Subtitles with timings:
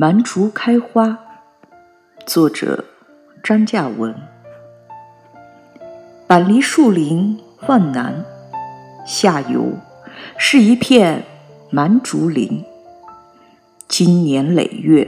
[0.00, 1.18] 蛮竹开花，
[2.24, 2.86] 作者
[3.44, 4.14] 张嘉文。
[6.26, 8.24] 板离树林万南，
[9.04, 9.74] 下游
[10.38, 11.22] 是一片
[11.68, 12.64] 蛮竹林。
[13.88, 15.06] 经年累月，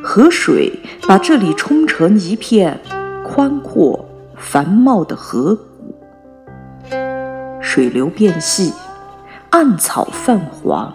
[0.00, 2.78] 河水把这里冲成一片
[3.24, 5.92] 宽阔繁茂的河谷，
[7.60, 8.72] 水流变细，
[9.50, 10.94] 暗草泛黄，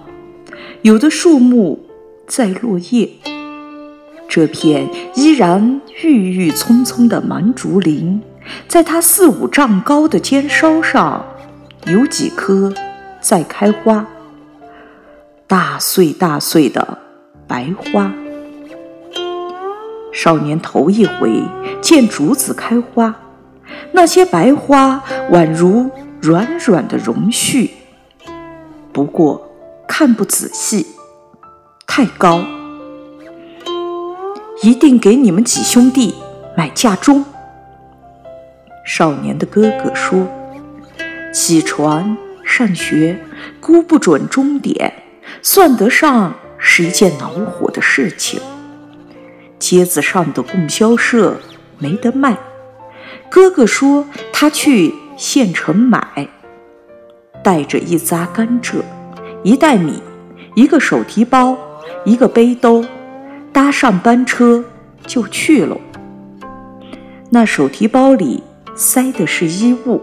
[0.84, 1.85] 有的树木。
[2.28, 3.10] 在落叶，
[4.28, 8.22] 这片依然郁郁葱葱的蛮竹林，
[8.68, 11.24] 在它四五丈高的尖梢上，
[11.86, 12.74] 有几棵
[13.22, 14.08] 在开花，
[15.46, 16.98] 大穗大穗的
[17.48, 18.12] 白花。
[20.12, 21.44] 少年头一回
[21.82, 23.16] 见竹子开花，
[23.92, 27.70] 那些白花宛如软软的绒絮，
[28.92, 29.48] 不过
[29.88, 30.88] 看不仔细。
[31.98, 32.44] 太高，
[34.62, 36.14] 一定给你们几兄弟
[36.54, 37.24] 买嫁妆。
[38.86, 40.28] 少年的哥哥说
[41.34, 43.24] ：“起床上学，
[43.62, 44.92] 估不准钟点，
[45.42, 48.42] 算得上是一件恼火的事情。
[49.58, 51.38] 街子上的供销社
[51.78, 52.38] 没得卖，
[53.30, 56.28] 哥哥说他去县城买，
[57.42, 58.82] 带着一扎甘蔗，
[59.44, 60.04] 一袋米，
[60.56, 61.58] 一个手提包。”
[62.04, 62.84] 一个背兜，
[63.52, 64.64] 搭上班车
[65.06, 65.78] 就去了。
[67.30, 68.44] 那手提包里
[68.76, 70.02] 塞的是衣物，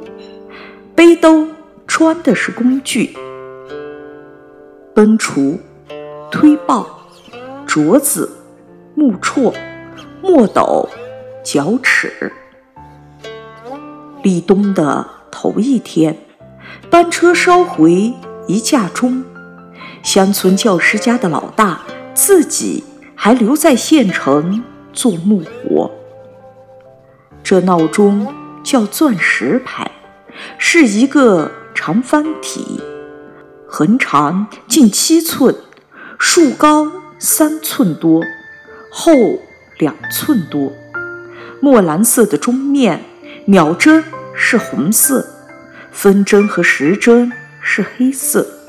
[0.95, 1.47] 背兜
[1.87, 3.17] 穿的是工具：
[4.95, 5.59] 奔锄、
[6.31, 6.87] 推刨、
[7.67, 8.31] 镯子、
[8.95, 9.55] 木锉、
[10.21, 10.89] 墨斗、
[11.43, 12.33] 脚尺。
[14.23, 16.17] 立冬的头一天，
[16.91, 18.15] 班车捎回
[18.47, 19.25] 一架钟。
[20.03, 21.81] 乡村教师家的老大
[22.13, 22.83] 自己
[23.15, 25.91] 还留在县城做木活。
[27.43, 28.33] 这闹钟
[28.65, 29.91] 叫钻石牌，
[30.59, 32.81] 是一个长方体，
[33.67, 35.55] 横长近七寸，
[36.19, 38.23] 竖高三寸多，
[38.91, 39.13] 厚
[39.79, 40.73] 两寸多。
[41.61, 43.03] 墨蓝色的钟面，
[43.45, 44.03] 秒针
[44.35, 45.27] 是红色，
[45.93, 48.62] 分针和时针是黑色。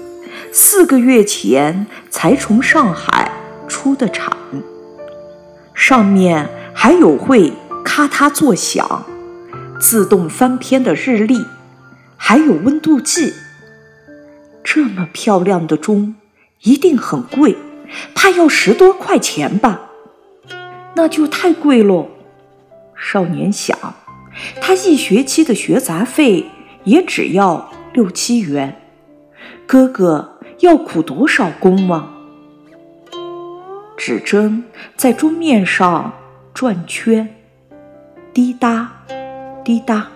[0.52, 3.32] 四个月前才从上海
[3.68, 4.38] 出的厂，
[5.74, 9.06] 上面还有会咔嗒作响、
[9.80, 11.46] 自动翻篇的日历，
[12.18, 13.34] 还有温度计。
[14.64, 16.16] 这么漂亮的钟
[16.62, 17.58] 一定很贵，
[18.16, 19.90] 怕要十多块钱吧？
[20.96, 22.10] 那就太贵喽。
[22.96, 23.78] 少年想，
[24.62, 26.46] 他一学期的学杂费
[26.84, 28.80] 也只要六七元，
[29.66, 30.33] 哥哥。
[30.64, 32.14] 要苦多少功吗！
[33.98, 34.64] 指针
[34.96, 36.14] 在桌面上
[36.54, 37.36] 转圈，
[38.34, 39.04] 滴答
[39.66, 40.08] 滴答，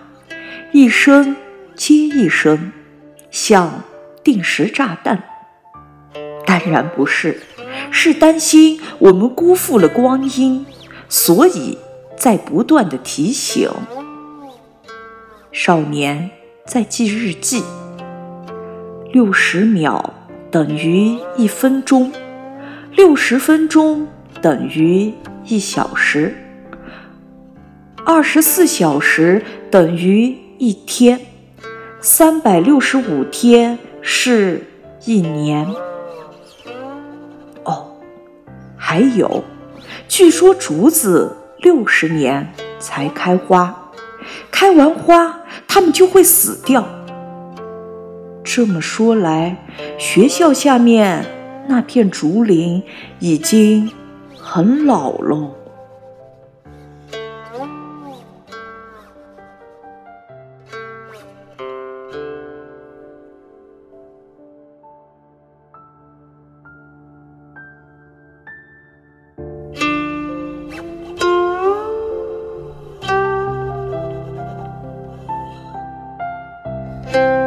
[0.72, 1.36] 一声
[1.76, 2.72] 接一声，
[3.30, 3.82] 像
[4.24, 5.22] 定时炸弹。
[6.46, 7.42] 当然不是，
[7.90, 10.64] 是担心我们辜负了光阴，
[11.10, 11.76] 所以
[12.16, 13.70] 在不断的提醒。
[15.52, 16.30] 少年
[16.64, 17.62] 在记日记，
[19.12, 20.14] 六十秒。
[20.50, 22.10] 等于一分钟，
[22.92, 24.08] 六十分钟
[24.40, 25.12] 等于
[25.44, 26.34] 一小时，
[28.04, 31.20] 二十四小时等于一天，
[32.00, 34.62] 三百六十五天是
[35.04, 35.66] 一年。
[37.64, 37.92] 哦，
[38.74, 39.44] 还有，
[40.08, 43.92] 据说竹子六十年才开花，
[44.50, 46.88] 开完花它们就会死掉。
[48.50, 49.58] 这么说来，
[49.98, 51.22] 学校下面
[51.68, 52.82] 那片竹林
[53.18, 53.92] 已经
[54.34, 55.54] 很老喽。
[77.10, 77.37] Thank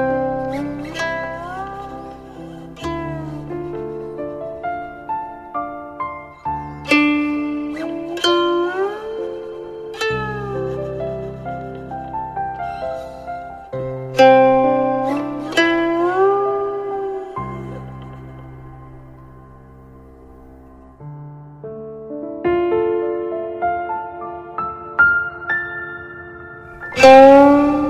[26.94, 27.81] Música